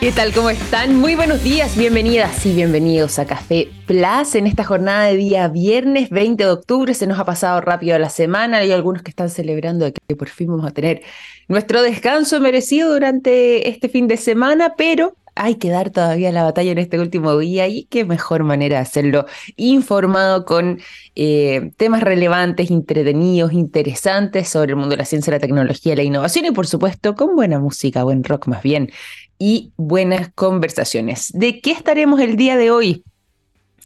[0.00, 0.32] ¿Qué tal?
[0.32, 0.94] ¿Cómo están?
[0.96, 6.10] Muy buenos días, bienvenidas y bienvenidos a Café Plus en esta jornada de día viernes
[6.10, 6.94] 20 de octubre.
[6.94, 8.58] Se nos ha pasado rápido la semana.
[8.58, 11.02] Hay algunos que están celebrando que por fin vamos a tener
[11.48, 16.72] nuestro descanso merecido durante este fin de semana, pero hay que dar todavía la batalla
[16.72, 19.26] en este último día y qué mejor manera de hacerlo
[19.56, 20.80] informado con
[21.14, 26.46] eh, temas relevantes, entretenidos, interesantes sobre el mundo de la ciencia, la tecnología, la innovación
[26.46, 28.90] y por supuesto con buena música, buen rock más bien
[29.38, 31.30] y buenas conversaciones.
[31.32, 33.04] ¿De qué estaremos el día de hoy?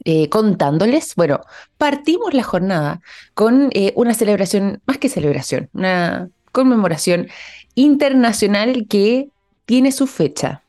[0.04, 1.41] Eh, contándoles, bueno,
[1.77, 3.02] partimos la jornada
[3.34, 7.28] con eh, una celebración, más que celebración, una conmemoración
[7.74, 9.28] internacional que
[9.66, 10.62] tiene su fecha,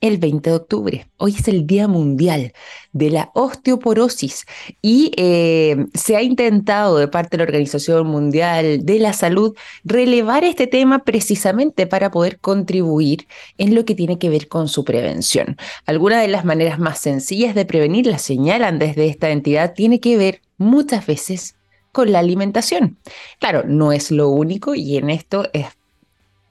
[0.00, 1.06] el 20 de octubre.
[1.16, 2.52] Hoy es el Día Mundial
[2.92, 4.44] de la Osteoporosis
[4.82, 10.44] y eh, se ha intentado de parte de la Organización Mundial de la Salud relevar
[10.44, 13.26] este tema precisamente para poder contribuir
[13.58, 15.56] en lo que tiene que ver con su prevención.
[15.86, 20.16] Algunas de las maneras más sencillas de prevenir, la señalan desde esta entidad, tiene que
[20.16, 21.56] ver muchas veces
[21.92, 22.98] con la alimentación.
[23.38, 25.75] Claro, no es lo único y en esto es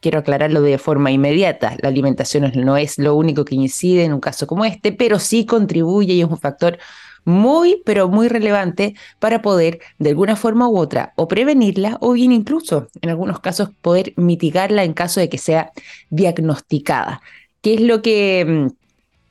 [0.06, 1.76] quiero aclararlo de forma inmediata.
[1.82, 5.48] La alimentación no es lo único que incide en un caso como este, pero sí
[5.48, 6.78] contribuye y es un factor
[7.24, 12.32] muy, pero muy relevante para poder, de alguna forma u otra, o prevenirla o bien
[12.32, 15.72] incluso, en algunos casos, poder mitigarla en caso de que sea
[16.12, 17.24] diagnosticada.
[17.62, 18.46] ¿Qué es lo que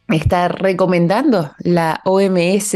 [0.08, 2.74] mm, está recomendando la OMS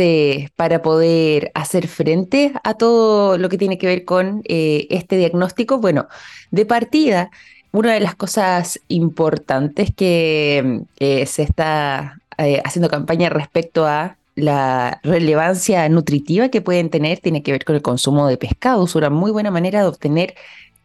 [0.55, 5.79] para poder hacer frente a todo lo que tiene que ver con eh, este diagnóstico?
[5.79, 6.07] Bueno,
[6.53, 7.33] de partida,
[7.73, 15.89] una de las cosas importantes que se está eh, haciendo campaña respecto a la relevancia
[15.89, 19.51] nutritiva que pueden tener tiene que ver con el consumo de pescados, una muy buena
[19.51, 20.35] manera de obtener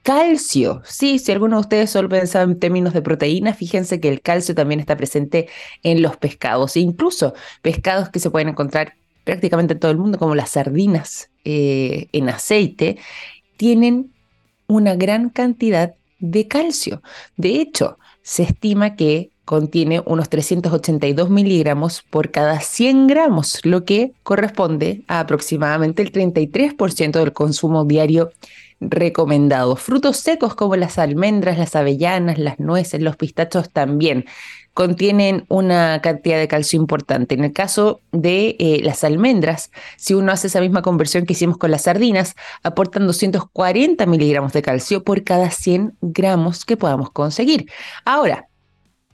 [0.01, 0.81] calcio.
[0.83, 4.55] Sí, si alguno de ustedes solo pensa en términos de proteína, fíjense que el calcio
[4.55, 5.47] también está presente
[5.83, 10.17] en los pescados, e incluso pescados que se pueden encontrar prácticamente en todo el mundo,
[10.17, 12.97] como las sardinas eh, en aceite,
[13.57, 14.11] tienen
[14.65, 17.01] una gran cantidad de calcio.
[17.35, 24.13] De hecho, se estima que contiene unos 382 miligramos por cada 100 gramos, lo que
[24.23, 28.31] corresponde a aproximadamente el 33% del consumo diario
[28.79, 29.75] recomendado.
[29.75, 34.25] Frutos secos como las almendras, las avellanas, las nueces, los pistachos también
[34.73, 37.35] contienen una cantidad de calcio importante.
[37.35, 41.57] En el caso de eh, las almendras, si uno hace esa misma conversión que hicimos
[41.57, 47.69] con las sardinas, aportan 240 miligramos de calcio por cada 100 gramos que podamos conseguir.
[48.03, 48.47] Ahora,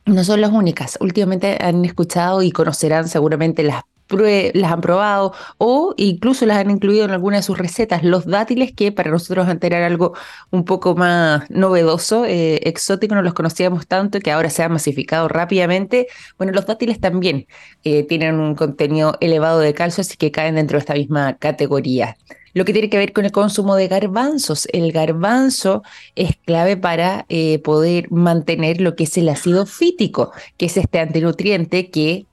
[0.06, 0.98] no son las únicas.
[1.02, 7.06] Últimamente han escuchado y conocerán seguramente las las han probado o incluso las han incluido
[7.06, 8.04] en alguna de sus recetas.
[8.04, 10.14] Los dátiles, que para nosotros antes eran algo
[10.52, 15.28] un poco más novedoso, eh, exótico, no los conocíamos tanto que ahora se han masificado
[15.28, 16.08] rápidamente.
[16.38, 17.48] Bueno, los dátiles también
[17.84, 22.18] eh, tienen un contenido elevado de calcio, así que caen dentro de esta misma categoría.
[22.54, 24.68] Lo que tiene que ver con el consumo de garbanzos.
[24.74, 25.84] El garbanzo
[26.16, 31.00] es clave para eh, poder mantener lo que es el ácido fítico, que es este
[31.00, 32.26] antinutriente que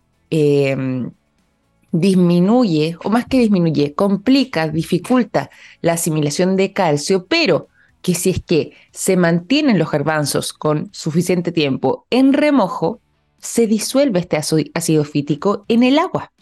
[1.92, 7.68] disminuye, o más que disminuye, complica, dificulta la asimilación de calcio, pero
[8.02, 13.00] que si es que se mantienen los garbanzos con suficiente tiempo en remojo,
[13.38, 14.36] se disuelve este
[14.74, 16.32] ácido fítico en el agua.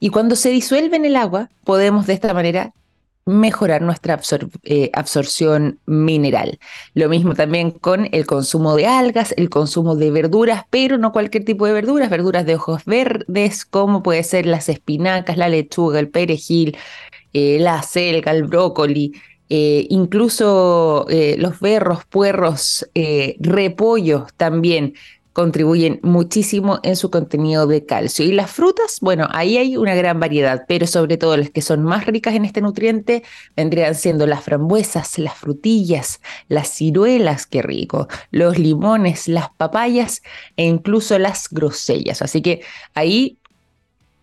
[0.00, 2.72] Y cuando se disuelve en el agua, podemos de esta manera
[3.28, 4.18] mejorar nuestra
[4.64, 6.58] eh, absorción mineral.
[6.94, 11.44] Lo mismo también con el consumo de algas, el consumo de verduras, pero no cualquier
[11.44, 16.08] tipo de verduras, verduras de ojos verdes, como puede ser las espinacas, la lechuga, el
[16.08, 16.76] perejil,
[17.34, 19.12] eh, la selga, el brócoli,
[19.50, 21.06] eh, incluso
[21.38, 22.88] los berros, puerros,
[23.40, 24.94] repollos también
[25.38, 28.24] contribuyen muchísimo en su contenido de calcio.
[28.24, 31.84] Y las frutas, bueno, ahí hay una gran variedad, pero sobre todo las que son
[31.84, 33.22] más ricas en este nutriente
[33.54, 40.22] vendrían siendo las frambuesas, las frutillas, las ciruelas, qué rico, los limones, las papayas
[40.56, 42.20] e incluso las grosellas.
[42.20, 42.62] Así que
[42.94, 43.38] ahí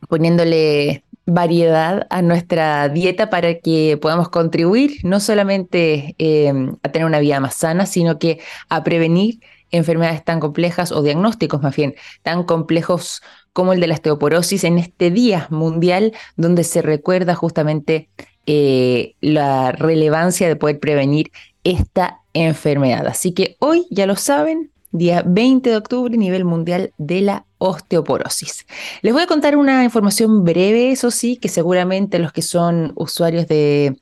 [0.09, 6.51] poniéndole variedad a nuestra dieta para que podamos contribuir no solamente eh,
[6.83, 9.39] a tener una vida más sana, sino que a prevenir
[9.71, 13.21] enfermedades tan complejas o diagnósticos más bien tan complejos
[13.53, 18.09] como el de la osteoporosis en este Día Mundial donde se recuerda justamente
[18.47, 21.31] eh, la relevancia de poder prevenir
[21.63, 23.07] esta enfermedad.
[23.07, 28.65] Así que hoy, ya lo saben, día 20 de octubre, nivel mundial de la osteoporosis.
[29.01, 33.47] Les voy a contar una información breve, eso sí, que seguramente los que son usuarios
[33.47, 33.97] de,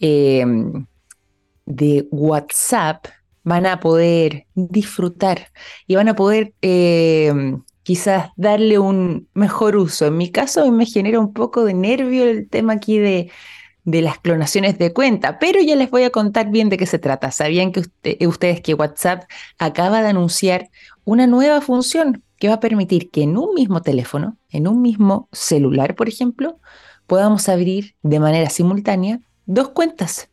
[0.00, 0.44] eh,
[1.66, 3.06] de WhatsApp
[3.44, 5.48] van a poder disfrutar
[5.86, 7.32] y van a poder eh,
[7.82, 10.06] quizás darle un mejor uso.
[10.06, 13.30] En mi caso, me genera un poco de nervio el tema aquí de,
[13.84, 16.98] de las clonaciones de cuenta, pero ya les voy a contar bien de qué se
[16.98, 17.30] trata.
[17.30, 17.80] ¿Sabían que
[18.26, 19.24] ustedes que WhatsApp
[19.58, 20.70] acaba de anunciar
[21.04, 25.28] una nueva función que va a permitir que en un mismo teléfono, en un mismo
[25.32, 26.58] celular, por ejemplo,
[27.06, 30.28] podamos abrir de manera simultánea dos cuentas,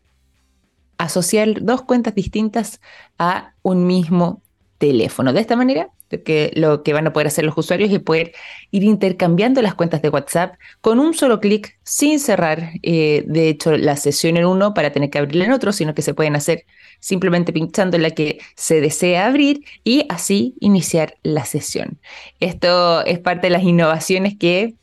[1.00, 2.80] asociar dos cuentas distintas
[3.18, 4.44] a un mismo
[4.78, 5.34] teléfono.
[5.34, 8.34] De esta manera, que, lo que van a poder hacer los usuarios es poder
[8.72, 13.78] ir intercambiando las cuentas de WhatsApp con un solo clic sin cerrar, eh, de hecho,
[13.78, 16.66] la sesión en uno para tener que abrirla en otro, sino que se pueden hacer
[17.00, 22.00] simplemente pinchando la que se desea abrir y así iniciar la sesión.
[22.40, 24.76] Esto es parte de las innovaciones que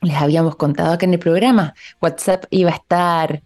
[0.00, 1.74] les habíamos contado acá en el programa.
[2.00, 3.42] WhatsApp iba a estar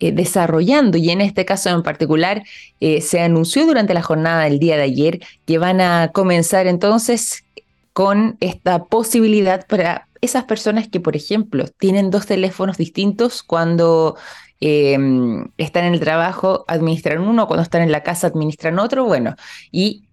[0.00, 2.44] eh, desarrollando y en este caso en particular
[2.80, 7.44] eh, se anunció durante la jornada del día de ayer que van a comenzar entonces
[7.92, 14.16] con esta posibilidad para esas personas que, por ejemplo, tienen dos teléfonos distintos cuando
[14.60, 19.34] em, están en el trabajo, administran uno, cuando están en la casa, administran otro, bueno,
[19.72, 20.04] y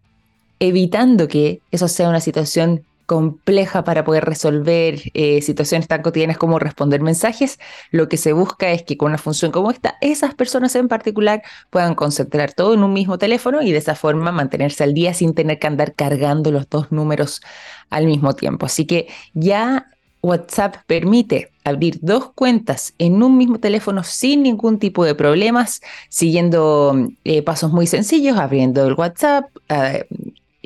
[0.59, 6.59] evitando que eso sea una situación compleja para poder resolver eh, situaciones tan cotidianas como
[6.59, 7.59] responder mensajes,
[7.91, 11.43] lo que se busca es que con una función como esta, esas personas en particular
[11.69, 15.33] puedan concentrar todo en un mismo teléfono y de esa forma mantenerse al día sin
[15.33, 17.41] tener que andar cargando los dos números
[17.89, 18.65] al mismo tiempo.
[18.65, 19.87] Así que ya
[20.25, 26.95] WhatsApp permite abrir dos cuentas en un mismo teléfono sin ningún tipo de problemas, siguiendo
[27.23, 30.07] eh, pasos muy sencillos, abriendo el WhatsApp, eh,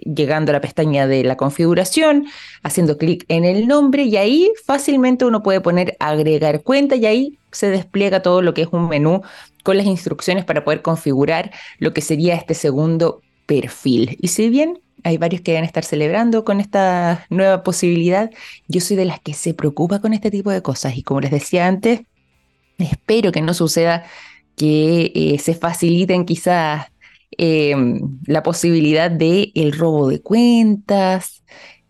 [0.01, 2.28] llegando a la pestaña de la configuración,
[2.63, 7.40] haciendo clic en el nombre y ahí fácilmente uno puede poner agregar cuenta y ahí
[7.51, 9.22] se despliega todo lo que es un menú
[9.63, 14.18] con las instrucciones para poder configurar lo que sería este segundo perfil.
[14.22, 18.30] Y si bien hay varios que van a estar celebrando con esta nueva posibilidad,
[18.68, 21.31] yo soy de las que se preocupa con este tipo de cosas y como les
[21.31, 22.01] decía antes,
[22.78, 24.04] espero que no suceda
[24.56, 26.88] que eh, se faciliten quizás
[27.38, 31.44] Em, la posibilidad de el robo de cuentas,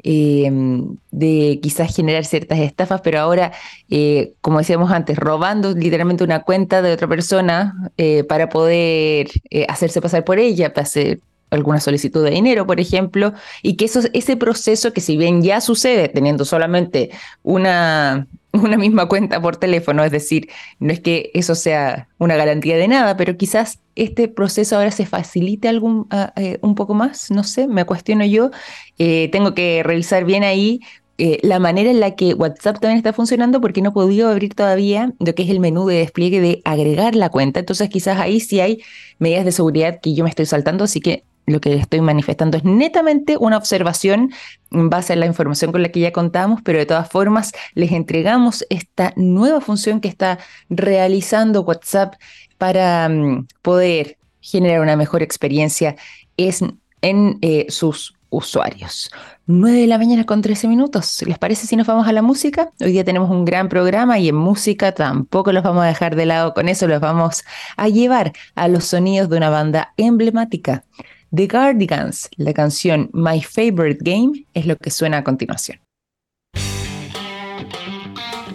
[0.04, 3.52] em, de quizás generar ciertas estafas, pero ahora,
[3.90, 9.66] eh, como decíamos antes, robando literalmente una cuenta de otra persona eh, para poder eh,
[9.70, 11.20] hacerse pasar por ella, para hacer
[11.52, 13.34] alguna solicitud de dinero, por ejemplo,
[13.64, 17.10] y que eso, ese proceso que si bien ya sucede teniendo solamente
[17.44, 20.50] una, una misma cuenta por teléfono, es decir,
[20.80, 25.06] no es que eso sea una garantía de nada, pero quizás este proceso ahora se
[25.06, 28.52] facilite algún, eh, un poco más, no sé, me cuestiono yo,
[28.98, 30.80] eh, tengo que revisar bien ahí
[31.18, 34.56] eh, la manera en la que WhatsApp también está funcionando porque no he podido abrir
[34.56, 38.40] todavía lo que es el menú de despliegue de agregar la cuenta, entonces quizás ahí
[38.40, 38.82] sí hay
[39.20, 42.64] medidas de seguridad que yo me estoy saltando, así que lo que estoy manifestando es
[42.64, 44.32] netamente una observación
[44.72, 47.92] en base a la información con la que ya contamos, pero de todas formas les
[47.92, 52.16] entregamos esta nueva función que está realizando WhatsApp
[52.58, 55.96] para mm, poder generar una mejor experiencia
[56.38, 59.10] en eh, sus usuarios.
[59.48, 61.24] 9 de la mañana con 13 minutos.
[61.26, 62.70] ¿Les parece si nos vamos a la música?
[62.80, 66.28] Hoy día tenemos un gran programa y en música tampoco los vamos a dejar de
[66.28, 66.54] lado.
[66.54, 67.44] Con eso los vamos
[67.76, 70.84] a llevar a los sonidos de una banda emblemática.
[71.32, 75.80] The Guardians, la canción My Favorite Game, es lo que suena a continuación.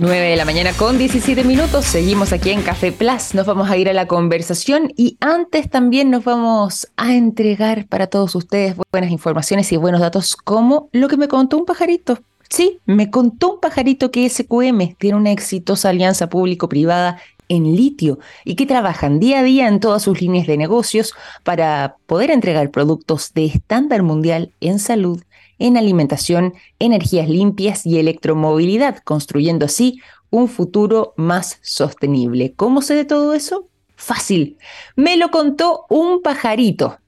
[0.01, 3.77] 9 de la mañana con 17 minutos, seguimos aquí en Café Plus, nos vamos a
[3.77, 9.13] ir a la conversación y antes también nos vamos a entregar para todos ustedes buenas
[9.13, 12.19] informaciones y buenos datos como lo que me contó un pajarito.
[12.51, 18.55] Sí, me contó un pajarito que SQM tiene una exitosa alianza público-privada en litio y
[18.55, 23.33] que trabajan día a día en todas sus líneas de negocios para poder entregar productos
[23.35, 25.23] de estándar mundial en salud,
[25.59, 32.55] en alimentación, energías limpias y electromovilidad, construyendo así un futuro más sostenible.
[32.55, 33.69] ¿Cómo sé de todo eso?
[33.95, 34.59] Fácil.
[34.97, 36.99] Me lo contó un pajarito.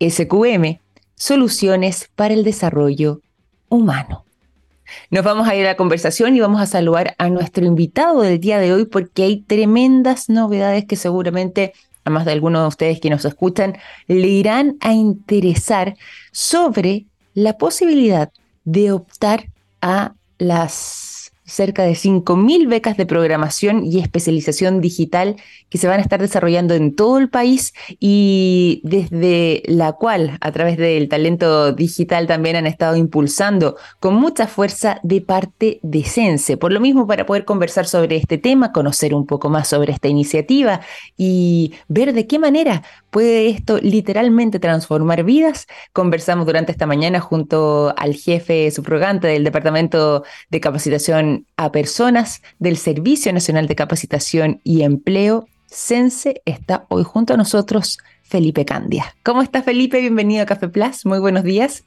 [0.00, 0.78] SQM,
[1.14, 3.20] soluciones para el desarrollo
[3.68, 4.24] humano.
[5.10, 8.40] Nos vamos a ir a la conversación y vamos a saludar a nuestro invitado del
[8.40, 11.72] día de hoy porque hay tremendas novedades que seguramente
[12.04, 13.76] a más de algunos de ustedes que nos escuchan
[14.06, 15.96] le irán a interesar
[16.32, 18.30] sobre la posibilidad
[18.64, 19.48] de optar
[19.80, 21.17] a las
[21.48, 25.36] cerca de 5.000 becas de programación y especialización digital
[25.70, 30.52] que se van a estar desarrollando en todo el país y desde la cual a
[30.52, 36.56] través del talento digital también han estado impulsando con mucha fuerza de parte de Sense.
[36.56, 40.08] Por lo mismo, para poder conversar sobre este tema, conocer un poco más sobre esta
[40.08, 40.80] iniciativa
[41.16, 45.66] y ver de qué manera ¿Puede esto literalmente transformar vidas?
[45.94, 52.76] Conversamos durante esta mañana junto al jefe subrogante del Departamento de Capacitación a Personas del
[52.76, 56.42] Servicio Nacional de Capacitación y Empleo, Sense.
[56.44, 59.14] Está hoy junto a nosotros Felipe Candia.
[59.22, 60.00] ¿Cómo está Felipe?
[60.00, 61.06] Bienvenido a Café Plus.
[61.06, 61.84] Muy buenos días.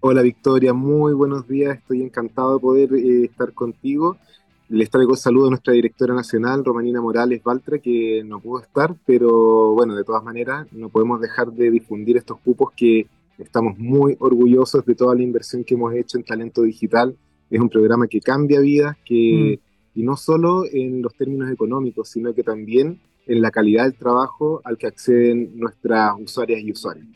[0.00, 1.76] Hola Victoria, muy buenos días.
[1.76, 4.16] Estoy encantado de poder eh, estar contigo.
[4.68, 9.74] Les traigo saludo a nuestra directora nacional, Romanina Morales Baltra, que no pudo estar, pero
[9.74, 13.06] bueno, de todas maneras, no podemos dejar de difundir estos cupos que
[13.38, 17.14] estamos muy orgullosos de toda la inversión que hemos hecho en talento digital.
[17.50, 19.60] Es un programa que cambia vidas, que,
[19.94, 19.98] mm.
[20.00, 24.62] y no solo en los términos económicos, sino que también en la calidad del trabajo
[24.64, 27.06] al que acceden nuestras usuarias y usuarios.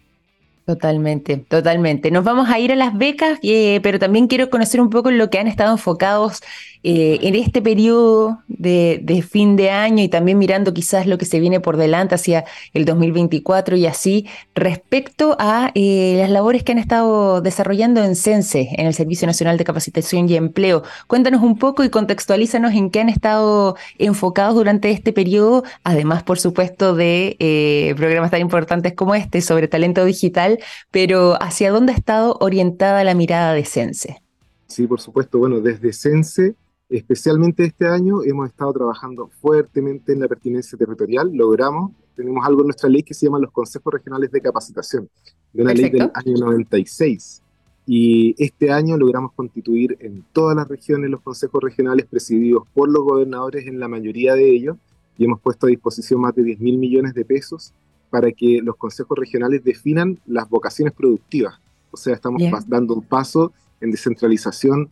[0.69, 2.11] Totalmente, totalmente.
[2.11, 5.31] Nos vamos a ir a las becas, eh, pero también quiero conocer un poco lo
[5.31, 6.43] que han estado enfocados
[6.83, 11.41] eh, en este periodo de, fin de año y también mirando quizás lo que se
[11.41, 16.79] viene por delante hacia el 2024 y así, respecto a eh, las labores que han
[16.79, 20.83] estado desarrollando en CENSE, en el Servicio Nacional de Capacitación y Empleo.
[21.07, 26.39] Cuéntanos un poco y contextualízanos en qué han estado enfocados durante este periodo, además, por
[26.39, 30.59] supuesto, de eh, programas tan importantes como este sobre talento digital,
[30.91, 34.23] pero hacia dónde ha estado orientada la mirada de CENSE.
[34.67, 35.39] Sí, por supuesto.
[35.39, 36.55] Bueno, desde CENSE
[36.89, 41.31] Especialmente este año hemos estado trabajando fuertemente en la pertinencia territorial.
[41.33, 45.09] Logramos, tenemos algo en nuestra ley que se llama los consejos regionales de capacitación,
[45.53, 47.43] de una ley del año 96.
[47.87, 53.03] Y este año logramos constituir en todas las regiones los consejos regionales presididos por los
[53.03, 54.77] gobernadores en la mayoría de ellos
[55.19, 57.75] y hemos puesto a disposición más de 10 mil millones de pesos
[58.09, 61.55] para que los consejos regionales definan las vocaciones productivas.
[61.91, 64.91] O sea, estamos dando un paso en descentralización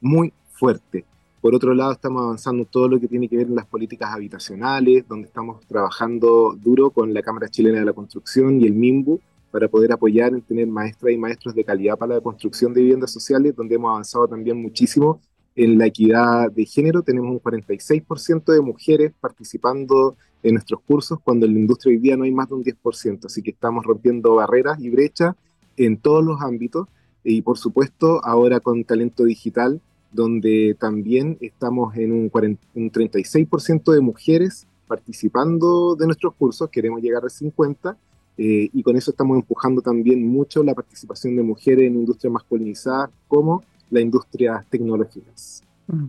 [0.00, 1.04] muy fuerte.
[1.44, 5.06] Por otro lado, estamos avanzando todo lo que tiene que ver en las políticas habitacionales,
[5.06, 9.20] donde estamos trabajando duro con la Cámara Chilena de la Construcción y el MIMBU
[9.50, 13.12] para poder apoyar en tener maestras y maestros de calidad para la construcción de viviendas
[13.12, 15.20] sociales, donde hemos avanzado también muchísimo
[15.54, 17.02] en la equidad de género.
[17.02, 22.16] Tenemos un 46% de mujeres participando en nuestros cursos, cuando en la industria hoy día
[22.16, 23.26] no hay más de un 10%.
[23.26, 25.34] Así que estamos rompiendo barreras y brechas
[25.76, 26.88] en todos los ámbitos.
[27.22, 29.82] Y por supuesto, ahora con talento digital,
[30.14, 37.28] donde también estamos en un, 36% de mujeres participando de nuestros cursos, queremos llegar a
[37.28, 37.96] 50,
[38.36, 43.10] eh, y con eso estamos empujando también mucho la participación de mujeres en industrias masculinizadas
[43.26, 45.62] como la industria tecnológicas.
[45.88, 46.04] Mm.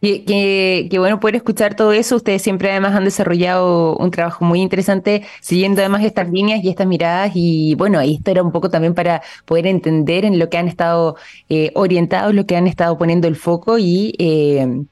[0.00, 2.16] Qué, bueno poder escuchar todo eso.
[2.16, 6.86] Ustedes siempre además han desarrollado un trabajo muy interesante siguiendo además estas líneas y estas
[6.86, 7.32] miradas.
[7.34, 11.16] Y bueno, esto era un poco también para poder entender en lo que han estado
[11.50, 14.84] eh, orientados, lo que han estado poniendo el foco y eh,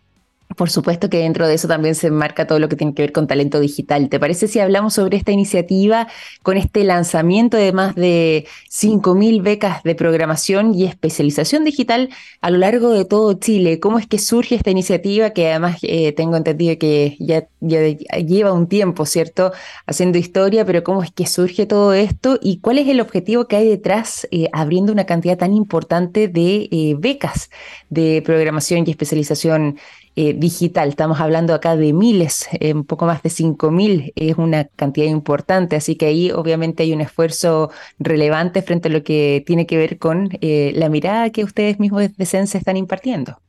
[0.56, 3.12] por supuesto que dentro de eso también se enmarca todo lo que tiene que ver
[3.12, 4.08] con talento digital.
[4.08, 6.08] ¿Te parece si hablamos sobre esta iniciativa
[6.42, 12.08] con este lanzamiento de más de 5.000 becas de programación y especialización digital
[12.40, 13.78] a lo largo de todo Chile?
[13.78, 18.68] ¿Cómo es que surge esta iniciativa que además eh, tengo entendido que ya, lleva un
[18.68, 19.52] tiempo, ¿cierto?
[19.86, 23.56] Haciendo historia, pero ¿cómo es que surge todo esto y cuál es el objetivo que
[23.56, 27.50] hay detrás eh, abriendo una cantidad tan importante de eh, becas
[27.90, 29.78] de programación y especialización
[30.20, 30.88] eh, digital.
[30.88, 35.76] Estamos hablando acá de miles, eh, un poco más de 5.000, es una cantidad importante,
[35.76, 37.70] así que ahí obviamente hay un esfuerzo
[38.00, 42.00] relevante frente a lo que tiene que ver con eh, la mirada que ustedes mismos
[42.00, 43.40] desde Sense están impartiendo.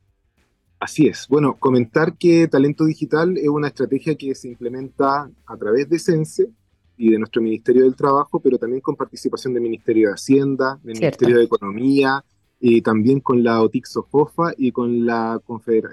[0.78, 1.26] Así es.
[1.28, 6.50] Bueno, comentar que Talento Digital es una estrategia que se implementa a través de Sense
[6.96, 11.00] y de nuestro Ministerio del Trabajo, pero también con participación del Ministerio de Hacienda, del
[11.00, 12.24] Ministerio de Economía,
[12.60, 15.40] y también con la OTIC SOFOFA y con la,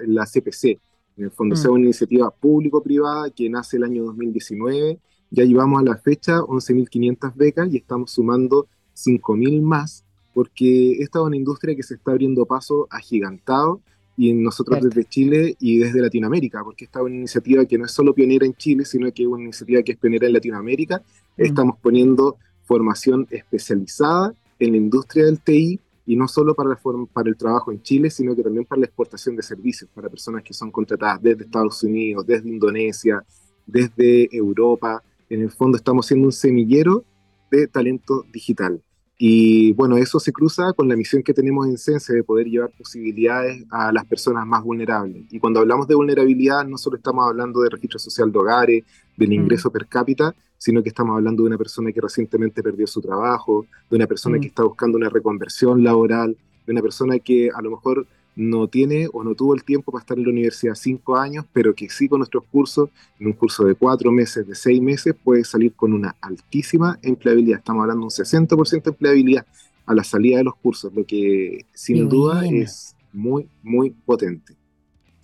[0.06, 0.78] la CPC.
[1.16, 1.58] En el fondo, mm.
[1.58, 4.98] sea una iniciativa público-privada que nace el año 2019.
[5.30, 11.24] Ya llevamos a la fecha 11.500 becas y estamos sumando 5.000 más, porque esta es
[11.24, 13.80] una industria que se está abriendo paso agigantado
[14.16, 17.92] y nosotros desde Chile y desde Latinoamérica, porque esta es una iniciativa que no es
[17.92, 20.98] solo pionera en Chile, sino que es una iniciativa que es pionera en Latinoamérica.
[21.36, 21.42] Mm.
[21.42, 26.74] Estamos poniendo formación especializada en la industria del TI y no solo para,
[27.12, 30.42] para el trabajo en Chile, sino que también para la exportación de servicios, para personas
[30.42, 33.22] que son contratadas desde Estados Unidos, desde Indonesia,
[33.66, 35.02] desde Europa.
[35.28, 37.04] En el fondo estamos siendo un semillero
[37.50, 38.80] de talento digital.
[39.18, 42.70] Y bueno, eso se cruza con la misión que tenemos en Sense de poder llevar
[42.70, 45.26] posibilidades a las personas más vulnerables.
[45.30, 48.84] Y cuando hablamos de vulnerabilidad, no solo estamos hablando de registro social de hogares,
[49.14, 49.32] del mm.
[49.32, 53.64] ingreso per cápita, sino que estamos hablando de una persona que recientemente perdió su trabajo,
[53.88, 54.40] de una persona mm.
[54.40, 56.36] que está buscando una reconversión laboral,
[56.66, 58.06] de una persona que a lo mejor
[58.38, 61.74] no tiene o no tuvo el tiempo para estar en la universidad cinco años, pero
[61.74, 62.88] que sí con nuestros cursos,
[63.18, 67.58] en un curso de cuatro meses, de seis meses, puede salir con una altísima empleabilidad.
[67.58, 69.46] Estamos hablando de un 60% de empleabilidad
[69.86, 74.57] a la salida de los cursos, lo que sin duda es muy, muy potente.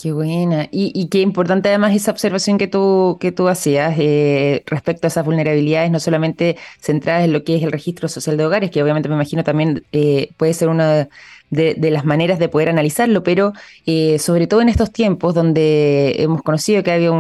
[0.05, 0.69] Qué buena.
[0.71, 5.25] Y, qué importante además esa observación que tú, que tú hacías eh, respecto a esas
[5.25, 9.09] vulnerabilidades, no solamente centradas en lo que es el registro social de hogares, que obviamente
[9.09, 11.09] me imagino también eh, puede ser una
[11.49, 13.55] de, las maneras de poder analizarlo, pero
[13.87, 17.11] eh, sobre todo en estos tiempos donde hemos conocido que había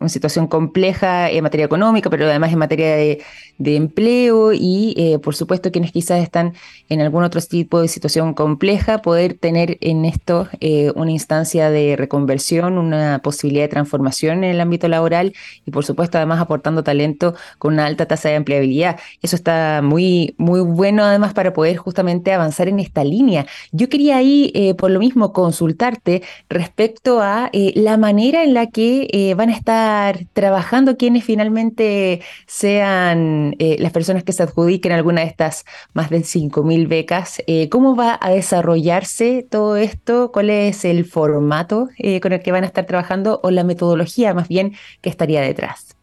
[0.00, 3.22] una situación compleja en materia económica, pero además en materia de,
[3.62, 6.54] empleo y, eh, por supuesto, quienes quizás están
[6.88, 11.94] en algún otro tipo de situación compleja, poder tener en esto eh, una instancia de
[11.96, 15.34] reconversión, una posibilidad de transformación en el ámbito laboral
[15.66, 18.98] y, por supuesto, además aportando talento con una alta tasa de empleabilidad.
[19.20, 23.46] Eso está muy, muy bueno, además, para poder justamente avanzar en esta línea.
[23.72, 29.34] Yo quería ahí, eh, por lo mismo, consultarte respecto a la manera en la que
[29.36, 29.89] van a estar
[30.32, 36.20] trabajando quienes finalmente sean eh, las personas que se adjudiquen alguna de estas más de
[36.20, 37.42] 5.000 becas.
[37.46, 40.30] Eh, ¿Cómo va a desarrollarse todo esto?
[40.32, 44.34] ¿Cuál es el formato eh, con el que van a estar trabajando o la metodología
[44.34, 45.96] más bien que estaría detrás?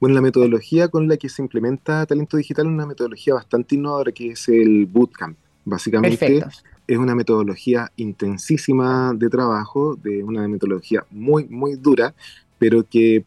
[0.00, 4.12] Bueno, la metodología con la que se implementa talento digital es una metodología bastante innovadora
[4.12, 5.36] que es el bootcamp.
[5.64, 6.44] Básicamente
[6.88, 12.14] es una metodología intensísima de trabajo, de una metodología muy, muy dura,
[12.58, 13.24] pero que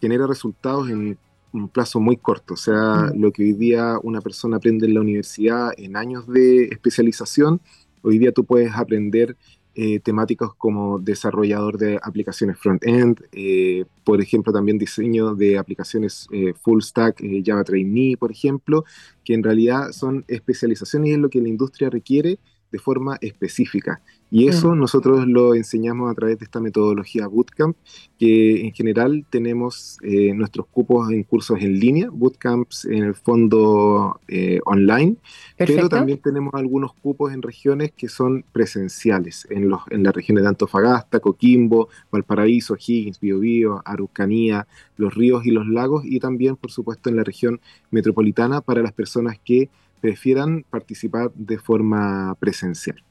[0.00, 1.18] genera resultados en
[1.52, 2.54] un plazo muy corto.
[2.54, 3.20] O sea, mm.
[3.20, 7.60] lo que hoy día una persona aprende en la universidad en años de especialización,
[8.02, 9.36] hoy día tú puedes aprender
[9.80, 16.52] eh, temáticas como desarrollador de aplicaciones front-end, eh, por ejemplo, también diseño de aplicaciones eh,
[16.52, 18.84] full stack, Java Trainee, por ejemplo,
[19.24, 22.40] que en realidad son especializaciones en lo que la industria requiere
[22.72, 24.02] de forma específica.
[24.30, 27.76] Y eso nosotros lo enseñamos a través de esta metodología Bootcamp,
[28.18, 34.20] que en general tenemos eh, nuestros cupos en cursos en línea, Bootcamps en el fondo
[34.28, 35.16] eh, online,
[35.56, 40.42] pero también tenemos algunos cupos en regiones que son presenciales, en, los, en las regiones
[40.42, 44.66] de Antofagasta, Coquimbo, Valparaíso, Higgins, Biobío, Araucanía,
[44.98, 47.60] los ríos y los lagos, y también, por supuesto, en la región
[47.90, 49.70] metropolitana para las personas que
[50.02, 53.02] prefieran participar de forma presencial.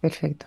[0.00, 0.46] Perfecto.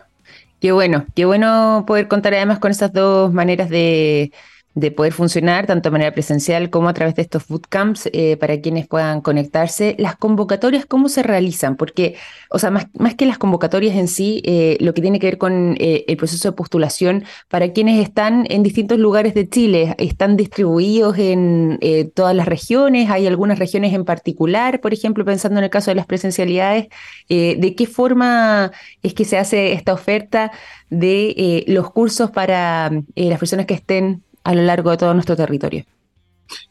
[0.66, 4.32] Qué bueno, qué bueno poder contar además con esas dos maneras de,
[4.76, 8.60] de poder funcionar tanto de manera presencial como a través de estos bootcamps eh, para
[8.60, 9.96] quienes puedan conectarse.
[9.98, 11.78] Las convocatorias, ¿cómo se realizan?
[11.78, 12.18] Porque,
[12.50, 15.38] o sea, más, más que las convocatorias en sí, eh, lo que tiene que ver
[15.38, 20.36] con eh, el proceso de postulación para quienes están en distintos lugares de Chile, ¿están
[20.36, 21.80] distribuidos en
[22.14, 23.10] todas las regiones?
[23.10, 24.82] ¿Hay algunas regiones en particular?
[24.82, 26.88] Por ejemplo, pensando en el caso de las presencialidades,
[27.30, 28.72] ¿de qué forma
[29.04, 30.52] es que se hace esta oferta
[30.90, 35.84] de los cursos para las personas que estén a lo largo de todo nuestro territorio?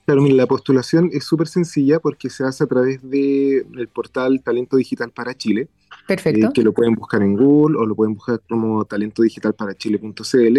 [0.07, 4.77] Claro, mira, la postulación es súper sencilla porque se hace a través del portal Talento
[4.77, 5.69] Digital para Chile.
[6.07, 6.47] Perfecto.
[6.47, 10.59] Eh, que lo pueden buscar en Google o lo pueden buscar como talentodigitalparachile.cl.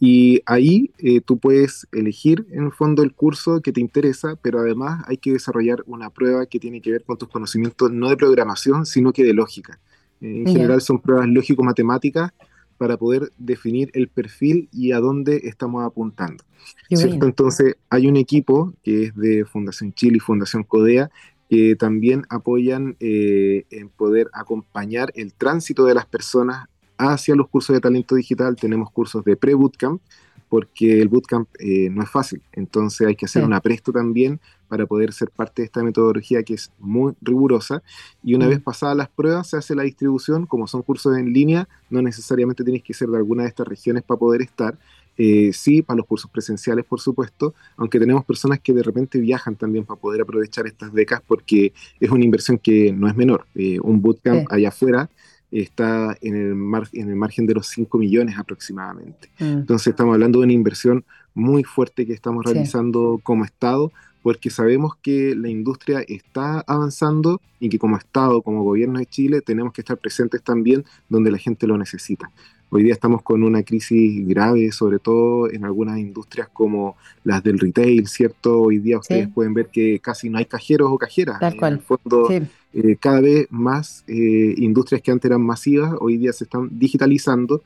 [0.00, 4.58] Y ahí eh, tú puedes elegir en el fondo el curso que te interesa, pero
[4.58, 8.16] además hay que desarrollar una prueba que tiene que ver con tus conocimientos no de
[8.16, 9.78] programación, sino que de lógica.
[10.20, 12.32] en general son pruebas lógico-matemáticas
[12.78, 16.44] para poder definir el perfil y a dónde estamos apuntando.
[16.88, 21.10] Entonces, hay un equipo que es de Fundación Chile y Fundación Codea
[21.48, 26.66] que también apoyan eh, en poder acompañar el tránsito de las personas
[26.98, 28.56] hacia los cursos de talento digital.
[28.56, 30.00] Tenemos cursos de pre-bootcamp,
[30.48, 32.42] porque el bootcamp eh, no es fácil.
[32.52, 36.54] Entonces hay que hacer un apresto también para poder ser parte de esta metodología que
[36.54, 37.82] es muy rigurosa.
[38.22, 38.50] Y una mm.
[38.50, 40.46] vez pasadas las pruebas, se hace la distribución.
[40.46, 44.02] Como son cursos en línea, no necesariamente tienes que ser de alguna de estas regiones
[44.02, 44.78] para poder estar.
[45.20, 49.56] Eh, sí, para los cursos presenciales, por supuesto, aunque tenemos personas que de repente viajan
[49.56, 53.46] también para poder aprovechar estas becas porque es una inversión que no es menor.
[53.56, 55.10] Eh, un bootcamp allá afuera
[55.50, 56.52] está en el,
[56.92, 59.28] en el margen de los 5 millones aproximadamente.
[59.38, 59.44] Mm.
[59.44, 61.04] Entonces estamos hablando de una inversión
[61.34, 67.68] muy fuerte que estamos realizando como Estado, porque sabemos que la industria está avanzando y
[67.68, 71.66] que como Estado, como gobierno de Chile, tenemos que estar presentes también donde la gente
[71.66, 72.30] lo necesita.
[72.70, 77.58] Hoy día estamos con una crisis grave, sobre todo en algunas industrias como las del
[77.58, 78.60] retail, ¿cierto?
[78.60, 81.40] Hoy día ustedes pueden ver que casi no hay cajeros o cajeras.
[81.40, 81.72] Tal cual.
[81.72, 82.28] En el fondo,
[82.74, 87.62] eh, cada vez más eh, industrias que antes eran masivas, hoy día se están digitalizando,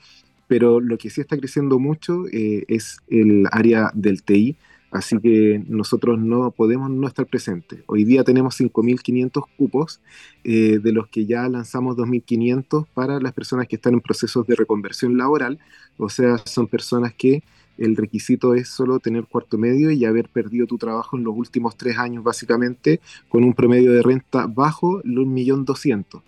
[0.46, 4.56] pero lo que sí está creciendo mucho eh, es el área del TI,
[4.92, 7.80] Así que nosotros no podemos no estar presentes.
[7.86, 10.02] Hoy día tenemos 5.500 cupos,
[10.44, 14.54] eh, de los que ya lanzamos 2.500 para las personas que están en procesos de
[14.54, 15.58] reconversión laboral,
[15.96, 17.42] o sea, son personas que
[17.78, 21.74] el requisito es solo tener cuarto medio y haber perdido tu trabajo en los últimos
[21.74, 23.00] tres años, básicamente,
[23.30, 26.22] con un promedio de renta bajo los 1.200.000.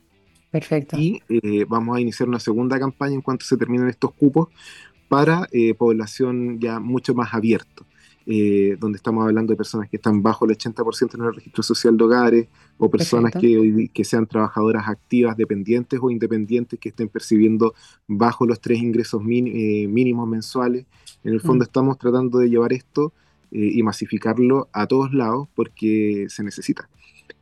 [0.50, 0.96] Perfecto.
[0.96, 4.48] Y eh, vamos a iniciar una segunda campaña en cuanto se terminen estos cupos
[5.08, 7.84] para eh, población ya mucho más abierto.
[8.26, 11.94] Eh, donde estamos hablando de personas que están bajo el 80% en el registro social
[11.94, 17.74] de hogares, o personas que, que, sean trabajadoras activas, dependientes o independientes, que estén percibiendo
[18.06, 20.86] bajo los tres ingresos eh, mínimos mensuales.
[21.22, 21.68] En el fondo mm.
[21.68, 23.12] estamos tratando de llevar esto
[23.50, 26.88] eh, y masificarlo a todos lados porque se necesita.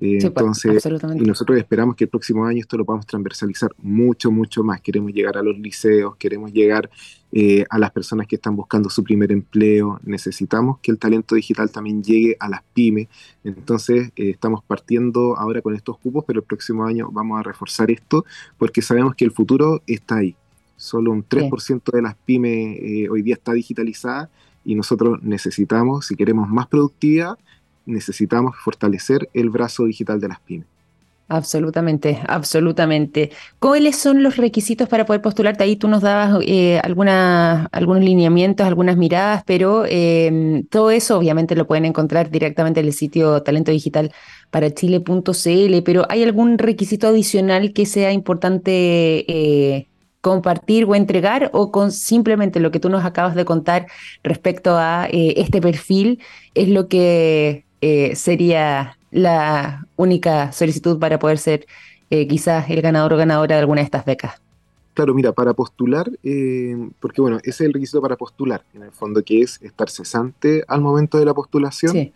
[0.01, 4.31] Eh, pues, entonces, y nosotros esperamos que el próximo año esto lo podamos transversalizar mucho,
[4.31, 4.81] mucho más.
[4.81, 6.90] Queremos llegar a los liceos, queremos llegar
[7.33, 9.99] eh, a las personas que están buscando su primer empleo.
[10.05, 13.09] Necesitamos que el talento digital también llegue a las pymes.
[13.42, 17.90] Entonces, eh, estamos partiendo ahora con estos cupos, pero el próximo año vamos a reforzar
[17.90, 18.25] esto
[18.59, 20.37] porque sabemos que el futuro está ahí.
[20.77, 24.29] Solo un 3% de las pymes hoy día está digitalizada
[24.64, 27.38] y nosotros necesitamos, si queremos más productividad,
[27.87, 30.72] necesitamos fortalecer el brazo digital de las pymes.
[31.33, 33.31] Absolutamente, absolutamente.
[33.59, 35.64] ¿Cuáles son los requisitos para poder postularte?
[35.64, 41.66] Ahí tú nos dabas eh, algunos lineamientos, algunas miradas, pero em, todo eso obviamente lo
[41.66, 44.12] pueden encontrar directamente en el sitio talento digital
[44.51, 49.88] para chile.cl, pero ¿hay algún requisito adicional que sea importante eh,
[50.21, 53.87] compartir o entregar o con simplemente lo que tú nos acabas de contar
[54.23, 56.21] respecto a eh, este perfil
[56.55, 61.66] es lo que eh, sería la única solicitud para poder ser
[62.11, 64.40] eh, quizás el ganador o ganadora de alguna de estas becas.
[64.94, 68.90] Claro, mira, para postular, eh, porque bueno, ese es el requisito para postular, en el
[68.90, 71.92] fondo, que es estar cesante al momento de la postulación.
[71.92, 72.12] Sí.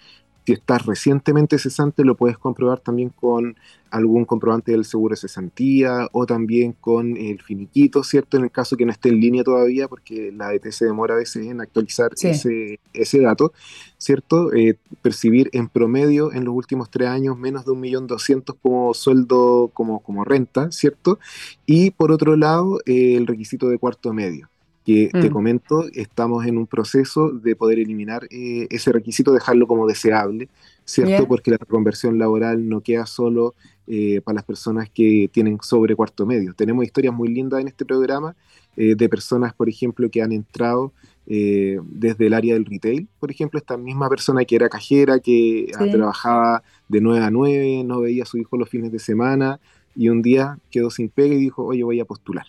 [0.46, 3.56] Si estás recientemente cesante, lo puedes comprobar también con
[3.90, 8.36] algún comprobante del seguro de cesantía o también con el finiquito, ¿cierto?
[8.36, 11.16] En el caso que no esté en línea todavía, porque la ET se demora a
[11.16, 13.52] veces en actualizar ese, ese dato,
[13.98, 14.54] ¿cierto?
[14.54, 18.94] Eh, percibir en promedio en los últimos tres años menos de un millón doscientos como
[18.94, 21.18] sueldo, como, como renta, ¿cierto?
[21.66, 24.48] Y por otro lado, eh, el requisito de cuarto medio
[24.86, 25.32] que te mm.
[25.32, 30.48] comento, estamos en un proceso de poder eliminar eh, ese requisito, dejarlo como deseable,
[30.84, 31.26] ¿cierto?
[31.26, 33.56] Porque la conversión laboral no queda solo
[33.88, 36.54] eh, para las personas que tienen sobre cuarto medio.
[36.54, 38.36] Tenemos historias muy lindas en este programa
[38.76, 40.92] eh, de personas, por ejemplo, que han entrado
[41.28, 46.62] desde el área del retail, por ejemplo, esta misma persona que era cajera, que trabajaba
[46.88, 49.58] de 9 a 9, no veía a su hijo los fines de semana
[49.96, 52.46] y un día quedó sin pega y dijo, oye, voy a postular.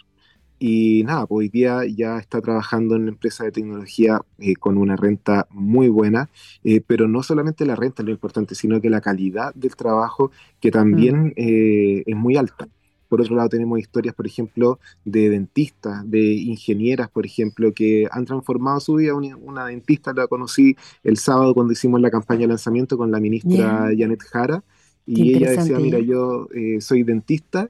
[0.60, 4.78] Y nada, pues hoy día ya está trabajando en una empresa de tecnología eh, con
[4.78, 6.30] una renta muy buena,
[6.64, 10.32] eh, pero no solamente la renta es lo importante, sino que la calidad del trabajo
[10.60, 11.34] que también mm.
[11.36, 12.68] eh, es muy alta.
[13.08, 18.26] Por otro lado, tenemos historias, por ejemplo, de dentistas, de ingenieras, por ejemplo, que han
[18.26, 19.14] transformado su vida.
[19.14, 23.92] Una, dentista la conocí el sábado cuando hicimos la campaña de lanzamiento con la ministra
[23.98, 24.62] Janet Jara,
[25.06, 26.50] y ella decía, mira, yo
[26.82, 27.70] soy dentista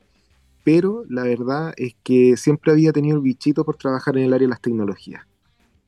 [0.68, 4.48] pero la verdad es que siempre había tenido el bichito por trabajar en el área
[4.48, 5.26] de las tecnologías.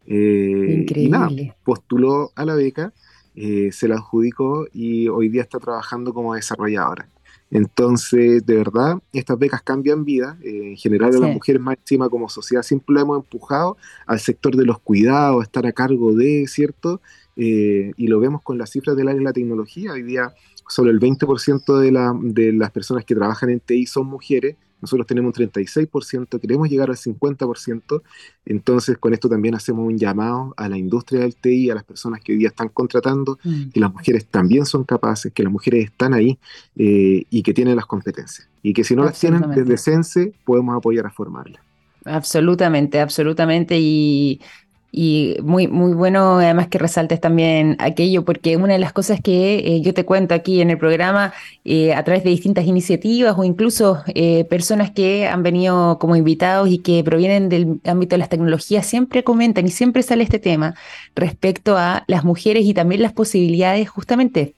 [0.05, 1.17] Eh, Increíble.
[1.31, 2.93] Y postuló a la beca,
[3.35, 7.09] eh, se la adjudicó y hoy día está trabajando como desarrolladora.
[7.51, 10.37] Entonces, de verdad, estas becas cambian vida.
[10.41, 13.75] Eh, en general, a las mujeres más encima como sociedad siempre lo hemos empujado
[14.07, 17.01] al sector de los cuidados, estar a cargo de, ¿cierto?
[17.35, 19.91] y lo vemos con las cifras del área de la tecnología.
[19.91, 20.33] Hoy día
[20.69, 25.07] solo el 20% de, la, de las personas que trabajan en TI son mujeres nosotros
[25.07, 28.01] tenemos un 36%, queremos llegar al 50%,
[28.45, 32.21] entonces con esto también hacemos un llamado a la industria del TI, a las personas
[32.21, 33.69] que hoy día están contratando, mm.
[33.69, 36.37] que las mujeres también son capaces, que las mujeres están ahí
[36.75, 38.47] eh, y que tienen las competencias.
[38.61, 41.61] Y que si no las tienen desde Sense, podemos apoyar a formarlas.
[42.05, 43.77] Absolutamente, absolutamente.
[43.79, 44.41] Y
[44.91, 49.59] y muy, muy bueno además que resaltes también aquello, porque una de las cosas que
[49.59, 51.33] eh, yo te cuento aquí en el programa,
[51.65, 56.69] eh, a través de distintas iniciativas o incluso eh, personas que han venido como invitados
[56.69, 60.75] y que provienen del ámbito de las tecnologías, siempre comentan y siempre sale este tema
[61.15, 64.55] respecto a las mujeres y también las posibilidades justamente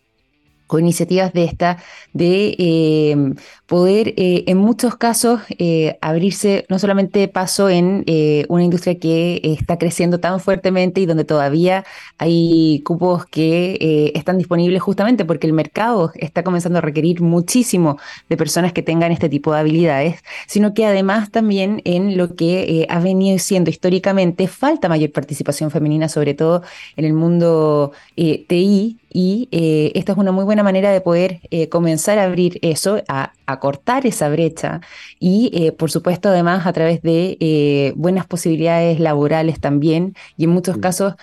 [0.72, 1.80] con iniciativas de esta,
[2.14, 3.34] de eh,
[3.66, 8.06] poder eh, en muchos casos eh, abrirse no solamente paso en
[8.48, 11.84] una industria que está creciendo tan fuertemente y donde todavía
[12.18, 17.98] hay cupos que están disponibles justamente porque el mercado está comenzando a requerir muchísimo
[18.30, 22.86] de personas que tengan este tipo de habilidades, sino que además también en lo que
[22.90, 26.64] ha venido siendo históricamente falta mayor participación femenina, sobre todo
[26.96, 31.69] en el mundo TI, y eh, esta es una muy buena manera de poder eh,
[31.69, 34.80] comenzar a abrir eso, a, cortar esa brecha
[35.19, 40.78] y eh, por supuesto además a través de buenas posibilidades laborales también y en muchos
[40.78, 41.15] casos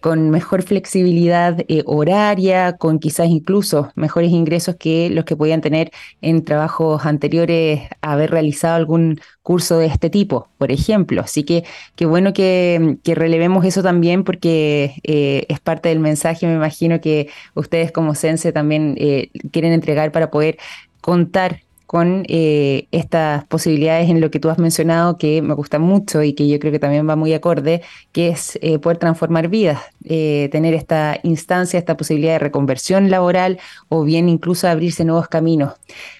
[0.00, 5.90] con mejor flexibilidad horaria, con quizás incluso mejores ingresos que los que podían tener
[6.22, 11.20] en trabajos anteriores haber realizado algún curso de este tipo, por ejemplo.
[11.20, 11.64] Así que
[11.96, 17.28] qué bueno que, relevemos eso también porque eh, es parte del mensaje, me imagino que
[17.54, 20.58] ustedes como Sense también eh, quieren entregar para poder
[21.00, 26.22] contar con eh, estas posibilidades en lo que tú has mencionado que me gusta mucho
[26.22, 30.74] y que yo creo que también va muy acorde, que es poder transformar vidas, tener
[30.74, 35.74] esta instancia, esta posibilidad de reconversión laboral o bien incluso abrirse nuevos caminos.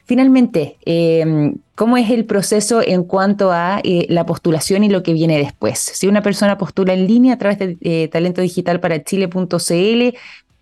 [0.06, 5.14] Finalmente, em, ¿cómo es el proceso en cuanto a eh, la postulación y lo que
[5.14, 5.78] viene después?
[5.78, 8.10] Si una persona postula en línea a través de eh,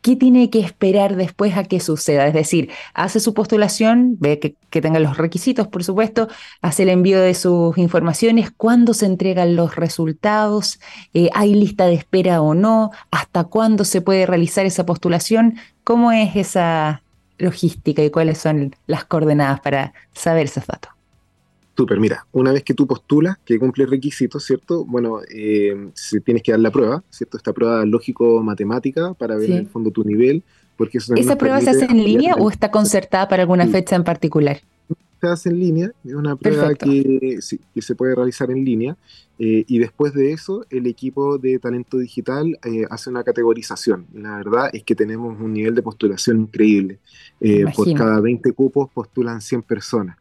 [0.02, 2.26] ¿qué tiene que esperar después a que suceda?
[2.26, 6.28] Es decir, hace su postulación, ve que, tenga los requisitos, por supuesto,
[6.60, 10.80] hace el envío de sus informaciones, cuándo se entregan los resultados,
[11.14, 16.12] eh, hay lista de espera o no, hasta cuándo se puede realizar esa postulación, ¿cómo
[16.12, 17.02] es esa,
[17.42, 20.91] logística y cuáles son las coordenadas para saber esos datos.
[21.76, 24.84] Súper, mira, una vez que tú postulas, que cumple requisitos, ¿cierto?
[24.84, 25.90] Bueno, eh,
[26.24, 27.38] tienes que dar la prueba, ¿cierto?
[27.38, 30.42] Esta prueba lógico-matemática para ver en el fondo tu nivel.
[30.76, 34.60] Porque ¿Esa prueba se hace en línea o está concertada para alguna fecha en particular?
[35.20, 37.38] Se hace en línea, es una prueba que,
[37.74, 38.96] que, se puede realizar en línea.
[39.38, 44.06] Eh, y después de eso, el equipo de talento digital eh, hace una categorización.
[44.12, 46.98] La verdad es que tenemos un nivel de postulación increíble.
[47.40, 50.16] Eh, por cada 20 cupos postulan 100 personas.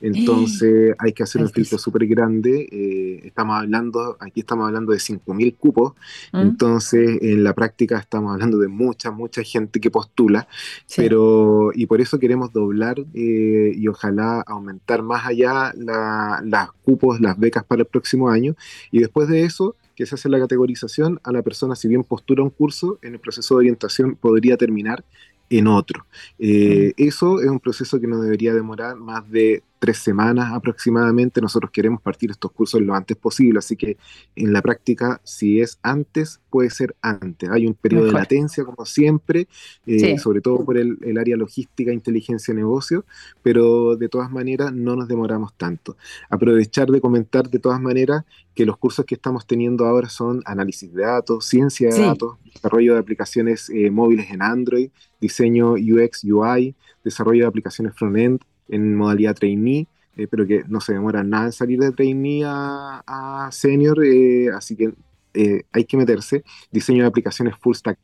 [0.00, 2.68] Entonces hay que hacer un filtro súper grande.
[2.70, 5.94] Eh, estamos hablando, aquí estamos hablando de 5.000 cupos.
[6.32, 6.40] Mm.
[6.40, 10.48] Entonces en la práctica estamos hablando de mucha, mucha gente que postula.
[10.96, 17.38] Pero, y por eso queremos doblar eh, y ojalá aumentar más allá las cupos, las
[17.38, 18.54] becas para el próximo año.
[18.90, 22.42] Y después de eso, que se hace la categorización, a la persona, si bien postula
[22.42, 25.04] un curso, en el proceso de orientación podría terminar
[25.50, 26.06] en otro.
[26.38, 26.92] Eh.
[26.96, 31.40] Eso es un proceso que no debería demorar más de tres semanas aproximadamente.
[31.40, 33.96] Nosotros queremos partir estos cursos lo antes posible, así que
[34.34, 37.50] en la práctica, si es antes, puede ser antes.
[37.50, 39.48] Hay un periodo de latencia, como siempre,
[39.86, 43.04] eh, sobre todo por el, área logística, inteligencia, negocio,
[43.42, 45.96] pero de todas maneras no nos demoramos tanto.
[46.28, 50.92] Aprovechar de comentar de todas maneras que los cursos que estamos teniendo ahora son análisis
[50.92, 56.74] de datos, ciencia de datos, desarrollo de aplicaciones eh, móviles en Android, diseño UX, UI,
[57.04, 61.52] desarrollo de aplicaciones front-end, en modalidad trainee, eh, pero que no se demora nada en
[61.52, 64.92] salir de trainee a, senior, eh, así que
[65.34, 66.44] eh, hay que meterse.
[66.70, 67.98] Diseño de aplicaciones full stack.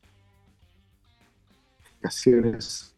[1.97, 2.92] Aplicaciones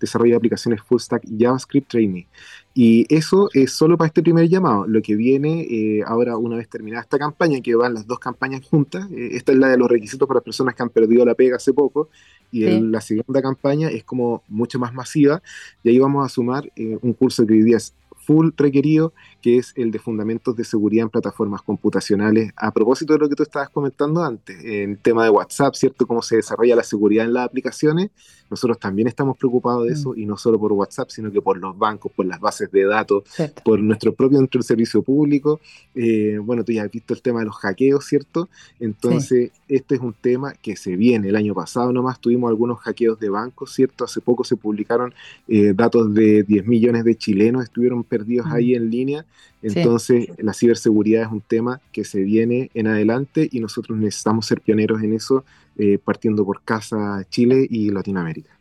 [0.00, 2.26] desarrollo de aplicaciones full stack JavaScript trainee.
[2.74, 4.86] Y eso es solo para este primer llamado.
[4.86, 8.62] Lo que viene eh, ahora, una vez terminada esta campaña, que van las dos campañas
[8.66, 11.56] juntas, eh, esta es la de los requisitos para personas que han perdido la pega
[11.56, 12.08] hace poco,
[12.50, 15.42] y la segunda campaña es como mucho más masiva,
[15.82, 19.58] y ahí vamos a sumar eh, un curso que hoy día es full requerido, que
[19.58, 22.52] es el de fundamentos de seguridad en plataformas computacionales.
[22.56, 26.06] A propósito de lo que tú estabas comentando antes, en el tema de WhatsApp, ¿cierto?
[26.06, 28.10] Cómo se desarrolla la seguridad en las aplicaciones.
[28.52, 29.94] Nosotros también estamos preocupados de mm.
[29.94, 32.84] eso, y no solo por WhatsApp, sino que por los bancos, por las bases de
[32.84, 33.24] datos,
[33.64, 35.58] por nuestro propio dentro servicio público.
[35.94, 38.50] Eh, bueno, tú ya has visto el tema de los hackeos, ¿cierto?
[38.78, 41.30] Entonces, este es un tema que se viene.
[41.30, 44.04] El año pasado nomás tuvimos algunos hackeos de bancos, ¿cierto?
[44.04, 45.14] Hace poco se publicaron
[45.48, 49.24] eh, datos de 10 millones de chilenos estuvieron perdidos ahí en línea.
[49.62, 54.60] Entonces, la ciberseguridad es un tema que se viene en adelante y nosotros necesitamos ser
[54.60, 55.44] pioneros en eso,
[55.78, 58.58] eh, partiendo por casa Chile y Latinoamérica.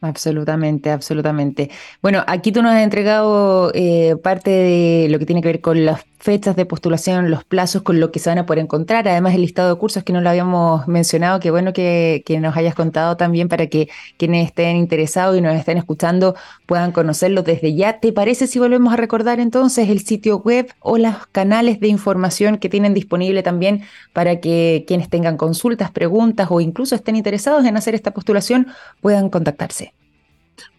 [0.00, 1.70] Absolutamente, absolutamente.
[2.02, 5.86] Bueno, aquí tú nos has entregado eh, parte de lo que tiene que ver con
[5.86, 9.34] los fechas de postulación, los plazos con lo que se van a poder encontrar, además
[9.34, 12.74] el listado de cursos que no lo habíamos mencionado, qué bueno que, que nos hayas
[12.74, 16.34] contado también para que quienes estén interesados y nos estén escuchando
[16.64, 18.00] puedan conocerlo desde ya.
[18.00, 22.56] ¿Te parece si volvemos a recordar entonces el sitio web o los canales de información
[22.56, 23.82] que tienen disponible también
[24.14, 28.68] para que quienes tengan consultas, preguntas o incluso estén interesados en hacer esta postulación
[29.02, 29.92] puedan contactarse?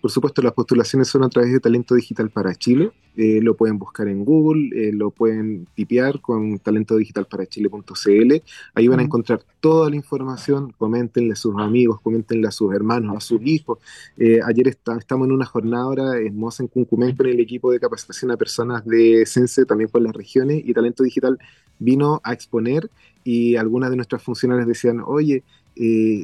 [0.01, 2.91] Por supuesto, las postulaciones son a través de Talento Digital para Chile.
[3.17, 8.43] Eh, lo pueden buscar en Google, eh, lo pueden tipear con talentodigitalparachile.cl.
[8.73, 10.73] Ahí van a encontrar toda la información.
[10.77, 13.79] Coméntenle a sus amigos, coméntenle a sus hermanos, a sus hijos.
[14.17, 18.31] Eh, ayer estamos en una jornada ahora hermosa en Cuncumén con el equipo de capacitación
[18.31, 21.39] a personas de Sense, también con las regiones, y Talento Digital
[21.79, 22.89] vino a exponer
[23.23, 25.43] y algunas de nuestras funcionarias decían, oye,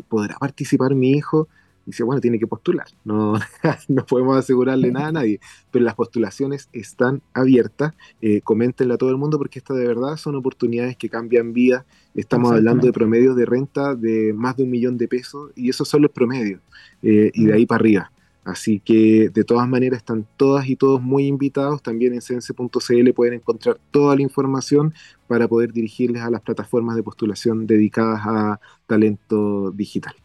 [0.07, 1.47] ¿podrá participar mi hijo?
[1.85, 2.87] Dice, bueno, tiene que postular.
[3.03, 3.33] No,
[3.87, 5.39] no podemos asegurarle nada a nadie,
[5.71, 7.93] pero las postulaciones están abiertas.
[8.21, 11.85] Eh, coméntenle a todo el mundo porque estas de verdad son oportunidades que cambian vida.
[12.15, 15.87] Estamos hablando de promedios de renta de más de un millón de pesos y esos
[15.87, 16.61] son los promedios
[17.03, 18.11] eh, y de ahí para arriba.
[18.43, 21.83] Así que de todas maneras están todas y todos muy invitados.
[21.83, 24.93] También en sense.cl pueden encontrar toda la información
[25.27, 30.15] para poder dirigirles a las plataformas de postulación dedicadas a talento digital.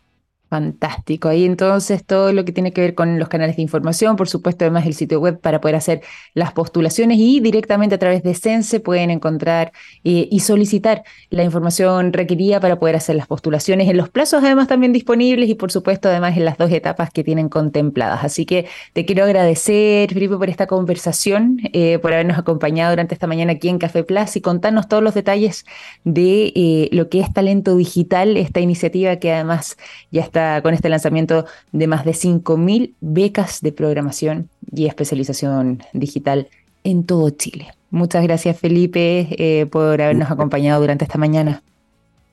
[0.48, 1.28] Fantástico.
[1.28, 4.64] Ahí entonces todo lo que tiene que ver con los canales de información, por supuesto,
[4.64, 6.02] además el sitio web para poder hacer
[6.34, 9.72] las postulaciones y directamente a través de Sense pueden encontrar
[10.04, 14.68] eh, y solicitar la información requerida para poder hacer las postulaciones en los plazos además
[14.68, 18.22] también disponibles y por supuesto además en las dos etapas que tienen contempladas.
[18.22, 23.26] Así que te quiero agradecer, Felipe, por esta conversación, eh, por habernos acompañado durante esta
[23.26, 25.64] mañana aquí en Café Plus y contarnos todos los detalles
[26.04, 29.76] de eh, lo que es talento digital, esta iniciativa que además
[30.12, 36.48] ya está con este lanzamiento de más de 5.000 becas de programación y especialización digital
[36.84, 37.68] en todo Chile.
[37.90, 41.62] Muchas gracias Felipe eh, por habernos acompañado durante esta mañana.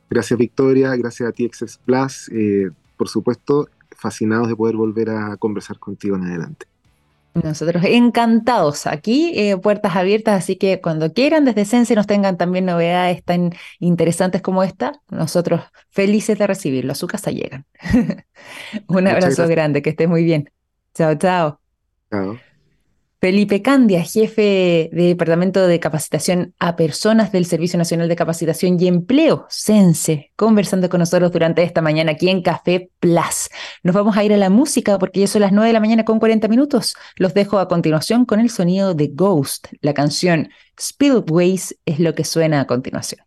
[0.10, 2.30] Gracias Victoria, gracias a ti Access Plus.
[2.34, 6.66] Eh, por supuesto, fascinados de poder volver a conversar contigo en adelante.
[7.34, 12.66] Nosotros encantados aquí, eh, puertas abiertas, así que cuando quieran desde Sense nos tengan también
[12.66, 16.92] novedades tan interesantes como esta, nosotros felices de recibirlo.
[16.92, 17.66] A su casa llegan.
[18.88, 20.52] Un abrazo grande, que esté muy bien.
[20.94, 21.60] Chao, chao.
[22.10, 22.53] Chao.
[23.24, 28.90] Felipe Candia, jefe de Departamento de Capacitación a Personas del Servicio Nacional de Capacitación y
[28.90, 33.50] Empleo, CENSE, conversando con nosotros durante esta mañana aquí en Café Plus.
[33.82, 36.04] Nos vamos a ir a la música porque ya son las 9 de la mañana
[36.04, 36.98] con 40 minutos.
[37.16, 39.68] Los dejo a continuación con el sonido de Ghost.
[39.80, 43.22] La canción Spillways es lo que suena a continuación.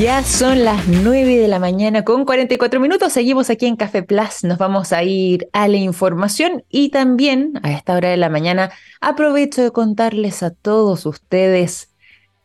[0.00, 3.12] Ya son las 9 de la mañana con 44 minutos.
[3.12, 4.44] Seguimos aquí en Café Plus.
[4.44, 8.70] Nos vamos a ir a la información y también a esta hora de la mañana
[9.02, 11.90] aprovecho de contarles a todos ustedes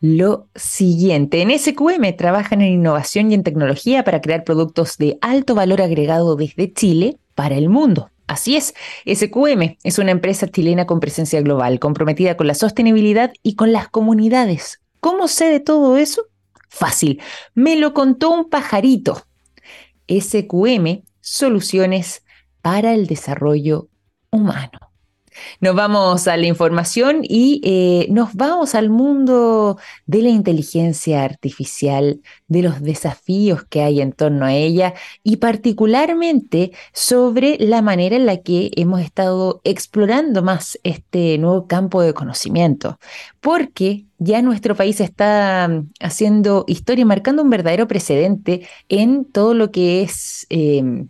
[0.02, 1.41] lo siguiente.
[1.41, 6.36] En SQM trabajan en innovación y en tecnología para crear productos de alto valor agregado
[6.36, 8.12] desde Chile para el mundo.
[8.28, 8.74] Así es,
[9.06, 13.88] SQM es una empresa chilena con presencia global, comprometida con la sostenibilidad y con las
[13.88, 14.82] comunidades.
[15.00, 16.26] ¿Cómo sé de todo eso?
[16.75, 17.21] Fácil.
[17.53, 19.25] Me lo contó un pajarito.
[20.09, 22.25] SQM, soluciones
[22.61, 23.88] para el desarrollo
[24.29, 24.85] humano.
[25.62, 32.21] Nos vamos a la información y eh, nos vamos al mundo de la inteligencia artificial,
[32.48, 34.93] de los desafíos que hay en torno a ella
[35.24, 42.02] y particularmente sobre la manera en la que hemos estado explorando más este nuevo campo
[42.02, 43.00] de conocimiento,
[43.39, 49.71] porque ya nuestro país está mm, haciendo historia, marcando un verdadero precedente en todo lo
[49.71, 50.45] que es...
[50.50, 51.10] Em,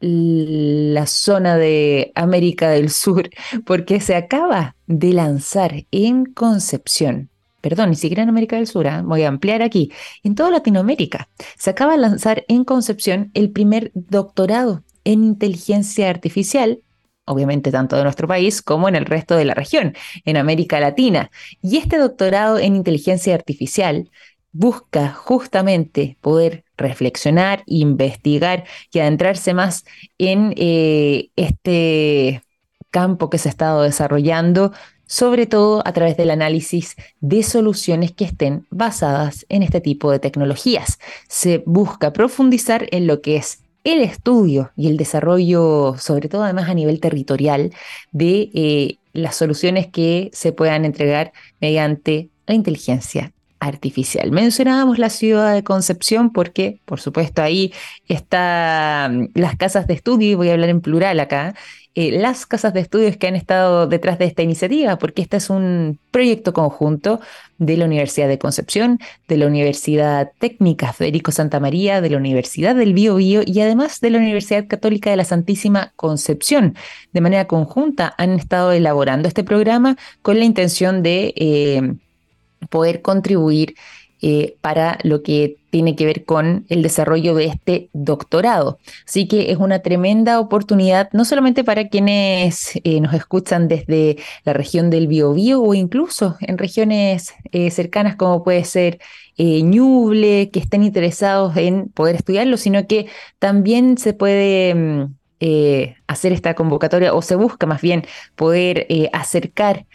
[0.00, 3.30] la zona de América del Sur,
[3.64, 7.30] porque se acaba de lanzar en Concepción,
[7.60, 9.02] perdón, ni siquiera en América del Sur, ¿ah?
[9.04, 13.90] voy a ampliar aquí, en toda Latinoamérica, se acaba de lanzar en Concepción el primer
[13.94, 16.80] doctorado en inteligencia artificial
[17.28, 21.30] obviamente tanto de nuestro país como en el resto de la región, en América Latina.
[21.60, 24.10] Y este doctorado en inteligencia artificial
[24.50, 29.84] busca justamente poder reflexionar, investigar y adentrarse más
[30.16, 32.42] en eh, este
[32.90, 34.72] campo que se ha estado desarrollando,
[35.06, 40.18] sobre todo a través del análisis de soluciones que estén basadas en este tipo de
[40.18, 40.98] tecnologías.
[41.28, 46.68] Se busca profundizar en lo que es el estudio y el desarrollo, sobre todo además
[46.68, 47.72] a nivel territorial,
[48.12, 54.30] de eh, las soluciones que se puedan entregar mediante la inteligencia artificial.
[54.30, 57.72] Mencionábamos la ciudad de Concepción porque, por supuesto, ahí
[58.08, 61.54] están las casas de estudio, y voy a hablar en plural acá,
[62.00, 65.50] eh, las casas de estudios que han estado detrás de esta iniciativa, porque este es
[65.50, 67.18] un proyecto conjunto
[67.58, 72.76] de la Universidad de Concepción, de la Universidad Técnica Federico Santa María, de la Universidad
[72.76, 76.76] del Bío Bío y además de la Universidad Católica de la Santísima Concepción.
[77.12, 81.94] De manera conjunta han estado elaborando este programa con la intención de eh,
[82.70, 83.74] poder contribuir
[84.20, 88.80] eh, para lo que tiene que ver con el desarrollo de este doctorado.
[89.06, 94.54] Así que es una tremenda oportunidad, no solamente para quienes eh, nos escuchan desde la
[94.54, 98.98] región del Biobío o incluso en regiones eh, cercanas como puede ser
[99.36, 103.06] Ñuble, que estén interesados en poder estudiarlo, sino que
[103.38, 104.74] también se puede...
[104.74, 105.14] Mm,
[106.08, 108.04] hacer esta convocatoria o se busca más bien
[108.34, 109.86] poder acercar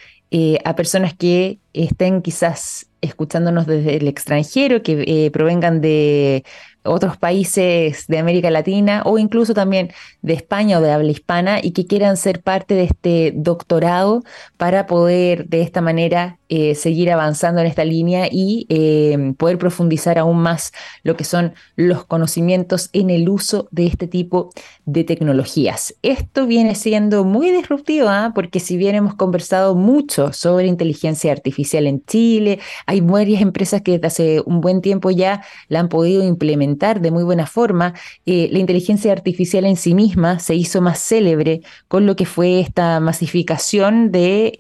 [0.63, 6.43] a personas que estén quizás escuchándonos desde el extranjero, que eh, provengan de
[6.83, 11.71] otros países de América Latina o incluso también de España o de habla hispana y
[11.71, 14.23] que quieran ser parte de este doctorado
[14.57, 20.19] para poder de esta manera eh, seguir avanzando en esta línea y eh, poder profundizar
[20.19, 20.71] aún más
[21.03, 24.51] lo que son los conocimientos en el uso de este tipo
[24.85, 25.95] de tecnologías.
[26.03, 28.33] Esto viene siendo muy disruptivo ¿ah?
[28.35, 33.93] porque si bien hemos conversado mucho sobre inteligencia artificial en Chile, hay varias empresas que
[33.93, 37.93] desde hace un buen tiempo ya la han podido implementar de muy buena forma.
[38.25, 42.59] Eh, la inteligencia artificial en sí misma se hizo más célebre con lo que fue
[42.59, 44.57] esta masificación de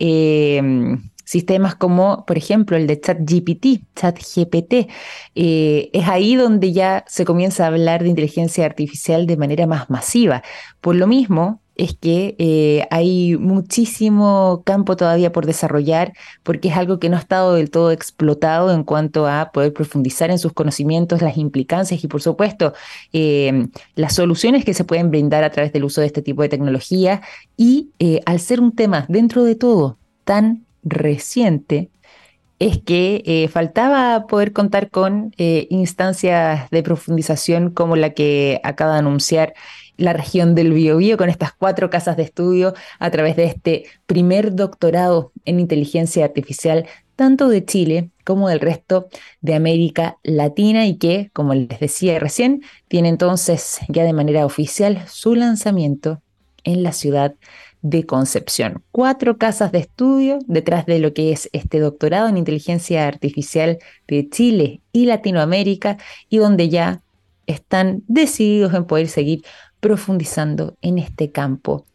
[1.33, 4.87] sistemas como, por ejemplo, el de ChatGPT, ChatGPT.
[5.33, 9.89] Eh, es ahí donde ya se comienza a hablar de inteligencia artificial de manera más
[9.89, 10.43] masiva.
[10.79, 16.13] Por lo mismo, es que eh, hay muchísimo campo todavía por desarrollar
[16.43, 20.31] porque es algo que no ha estado del todo explotado en cuanto a poder profundizar
[20.31, 22.73] en sus conocimientos, las implicancias y por supuesto
[23.11, 26.49] eh, las soluciones que se pueden brindar a través del uso de este tipo de
[26.49, 27.21] tecnología.
[27.57, 27.91] Y
[28.25, 31.89] al ser un tema dentro de todo tan reciente
[32.59, 38.93] es que eh, faltaba poder contar con eh, instancias de profundización como la que acaba
[38.93, 39.53] de anunciar
[39.97, 44.55] la región del Biobío con estas cuatro casas de estudio a través de este primer
[44.55, 46.85] doctorado en inteligencia artificial
[47.15, 49.07] tanto de Chile como del resto
[49.41, 55.03] de América Latina y que, como les decía recién, tiene entonces ya de manera oficial
[55.07, 56.21] su lanzamiento
[56.63, 57.35] en la ciudad
[57.81, 58.81] de Concepción.
[58.91, 63.77] Cuatro casas de estudio detrás de lo que es este doctorado en inteligencia artificial
[64.07, 65.97] de Chile y Latinoamérica
[66.29, 67.01] y donde ya
[67.45, 69.43] están decididos en poder seguir
[69.83, 71.85] profundizando en este campo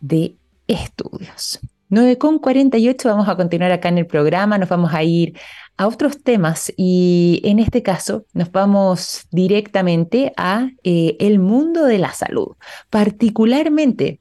[0.00, 0.36] de
[0.66, 1.58] estudios.
[1.88, 5.32] 9.48 vamos a continuar acá en el programa, nos vamos a ir
[5.78, 11.96] a otros temas y en este caso nos vamos directamente a eh, el mundo de
[11.96, 12.48] la salud,
[12.90, 14.20] particularmente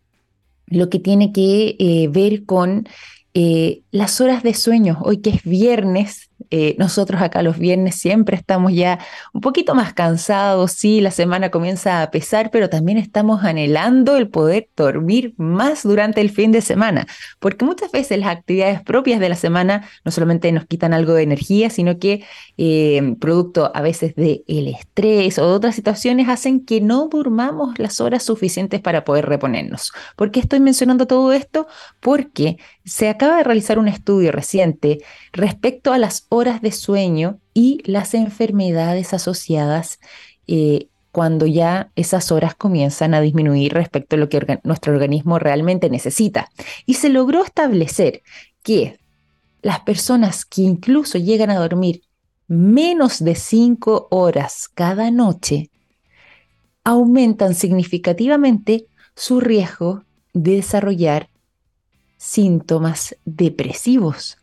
[0.68, 2.88] lo que tiene que eh, ver con
[3.34, 5.00] eh, las horas de sueño.
[5.02, 9.00] Hoy que es viernes, eh, nosotros acá los viernes siempre estamos ya
[9.34, 14.30] un poquito más cansados, sí, la semana comienza a pesar, pero también estamos anhelando el
[14.30, 17.08] poder dormir más durante el fin de semana,
[17.39, 21.24] porque muchas veces las actividades propias de la semana no solamente nos quitan algo de
[21.24, 22.24] energía, sino que
[22.58, 27.78] eh, producto a veces del el estrés o de otras situaciones hacen que no durmamos
[27.80, 29.91] las horas suficientes para poder reponernos.
[30.16, 31.68] ¿Por qué estoy mencionando todo esto?
[32.00, 32.58] Porque
[32.88, 35.00] se acaba de realizar un estudio reciente
[35.34, 40.00] respecto a las horas de sueño y las enfermedades asociadas
[40.48, 45.90] eh, cuando ya esas horas comienzan a disminuir respecto a lo que nuestro organismo realmente
[45.90, 46.50] necesita.
[46.86, 48.22] Y se logró establecer
[48.64, 48.98] que
[49.62, 52.04] las personas que incluso llegan a dormir
[52.48, 55.72] menos de cinco horas cada noche
[56.86, 61.30] aumentan significativamente su riesgo de desarrollar
[62.18, 64.38] síntomas depresivos.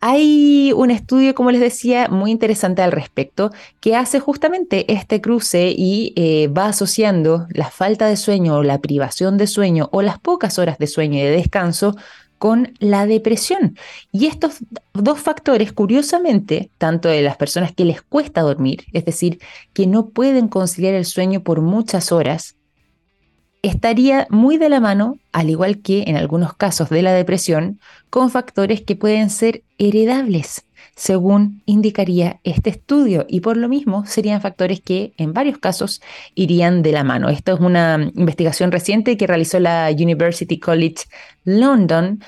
[0.00, 3.50] Hay un estudio, como les decía, muy interesante al respecto,
[3.80, 8.80] que hace justamente este cruce y eh, va asociando la falta de sueño o la
[8.80, 11.96] privación de sueño o las pocas horas de sueño y de descanso
[12.38, 13.78] con la depresión.
[14.12, 14.58] Y estos
[14.92, 19.38] dos factores, curiosamente, tanto de las personas que les cuesta dormir, es decir,
[19.72, 22.56] que no pueden conciliar el sueño por muchas horas,
[23.64, 28.30] estaría muy de la mano, al igual que en algunos casos de la depresión, con
[28.30, 34.80] factores que pueden ser heredables, según indicaría este estudio, y por lo mismo serían factores
[34.80, 36.02] que en varios casos
[36.34, 37.30] irían de la mano.
[37.30, 41.06] Esto es una investigación reciente que realizó la University College
[41.44, 42.22] London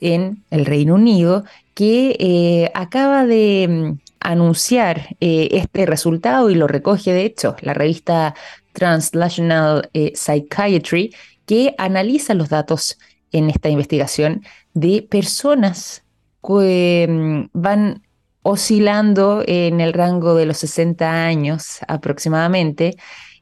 [0.00, 6.66] en el Reino Unido, que eh, acaba de mm, anunciar eh, este resultado y lo
[6.66, 8.34] recoge de hecho la revista
[8.72, 11.14] Translational eh, Psychiatry,
[11.46, 12.98] que analiza los datos
[13.32, 14.42] en esta investigación
[14.74, 16.04] de personas
[16.42, 18.02] que mm, van
[18.42, 22.96] oscilando en el rango de los 60 años aproximadamente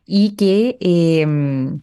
[0.05, 1.81] y que em,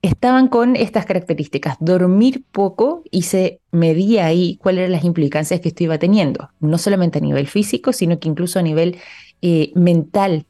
[0.00, 5.68] estaban con estas características, dormir poco y se medía ahí cuáles eran las implicancias que
[5.68, 8.98] esto iba teniendo, no solamente a nivel físico, sino que incluso a nivel
[9.42, 10.46] eh, mental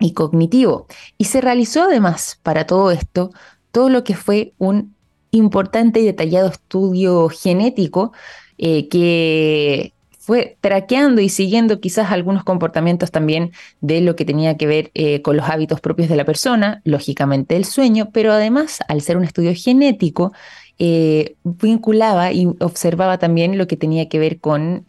[0.00, 0.86] y cognitivo.
[1.18, 3.30] Y se realizó además para todo esto
[3.70, 4.94] todo lo que fue un
[5.30, 8.12] importante y detallado estudio genético
[8.58, 14.66] eh, que fue traqueando y siguiendo quizás algunos comportamientos también de lo que tenía que
[14.66, 19.00] ver eh, con los hábitos propios de la persona, lógicamente el sueño, pero además, al
[19.00, 20.32] ser un estudio genético,
[20.78, 24.84] eh, vinculaba y observaba también lo que tenía que ver con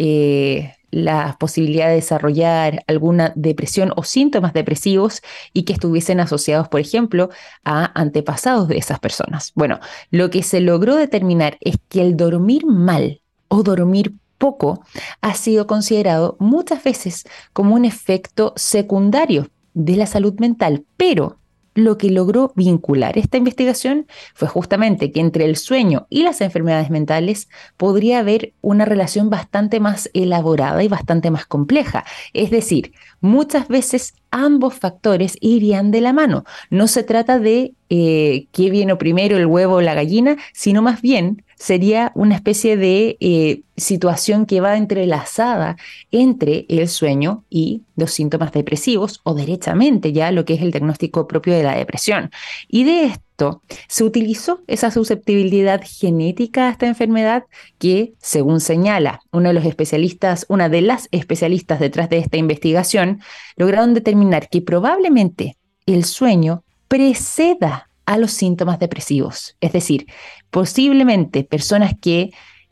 [0.91, 5.21] la posibilidad de desarrollar alguna depresión o síntomas depresivos
[5.53, 7.29] y que estuviesen asociados, por ejemplo,
[7.63, 9.51] a antepasados de esas personas.
[9.55, 9.79] Bueno,
[10.11, 14.83] lo que se logró determinar es que el dormir mal o dormir poco
[15.21, 21.37] ha sido considerado muchas veces como un efecto secundario de la salud mental, pero
[21.73, 26.89] lo que logró vincular esta investigación fue justamente que entre el sueño y las enfermedades
[26.89, 32.03] mentales podría haber una relación bastante más elaborada y bastante más compleja.
[32.33, 36.43] Es decir, muchas veces ambos factores irían de la mano.
[36.69, 41.01] No se trata de eh, qué vino primero, el huevo o la gallina, sino más
[41.01, 45.77] bien sería una especie de eh, situación que va entrelazada
[46.09, 51.27] entre el sueño y los síntomas depresivos o derechamente ya lo que es el diagnóstico
[51.27, 52.31] propio de la depresión.
[52.67, 57.43] Y de esto se utilizó esa susceptibilidad genética a esta enfermedad
[57.77, 63.21] que, según señala uno de los especialistas, una de las especialistas detrás de esta investigación,
[63.55, 69.55] lograron determinar que probablemente el sueño preceda a los síntomas depresivos.
[69.61, 70.05] Es decir,
[70.49, 72.31] posiblemente personas que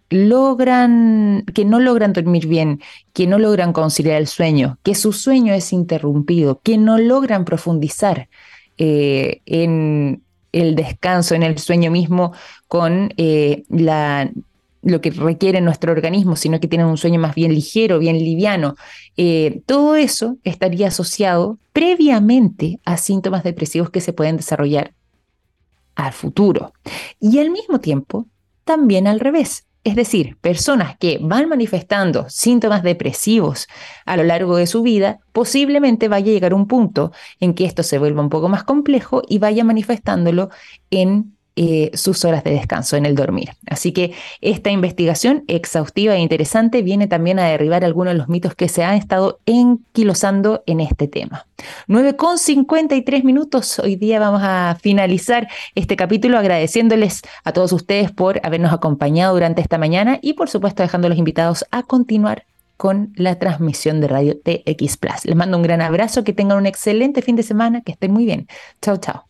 [0.09, 2.81] logran, que no logran dormir bien,
[3.13, 8.27] que no logran conciliar el sueño, que su sueño es interrumpido, que no logran profundizar
[8.77, 12.33] eh, en el descanso, en el sueño mismo,
[12.67, 13.63] con eh,
[14.81, 18.75] lo que requiere nuestro organismo, sino que tienen un sueño más bien ligero, bien liviano.
[19.15, 24.91] Eh, todo eso estaría asociado previamente a síntomas depresivos que se pueden desarrollar
[26.06, 26.74] al futuro.
[27.20, 28.28] Y al mismo tiempo,
[28.64, 29.66] también al revés.
[29.84, 33.68] Es decir, personas que van manifestando síntomas depresivos
[34.06, 37.82] a lo largo de su vida, posiblemente vaya a llegar un punto en que esto
[37.84, 40.50] se vuelva un poco más complejo y vaya manifestándolo
[40.91, 43.50] en eh, sus horas de descanso en el dormir.
[43.68, 48.56] Así que esta investigación exhaustiva e interesante viene también a derribar algunos de los mitos
[48.56, 51.47] que se han estado enquilosando en este tema.
[51.88, 53.80] 9 con 53 minutos.
[53.80, 59.62] Hoy día vamos a finalizar este capítulo agradeciéndoles a todos ustedes por habernos acompañado durante
[59.62, 62.45] esta mañana y por supuesto dejando los invitados a continuar
[62.78, 65.26] con la transmisión de Radio TX Plus.
[65.26, 68.24] Les mando un gran abrazo, que tengan un excelente fin de semana, que estén muy
[68.24, 68.47] bien.
[68.82, 69.30] Chao, chao.